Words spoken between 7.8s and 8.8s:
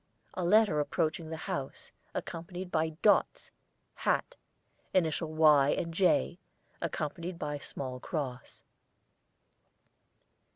cross).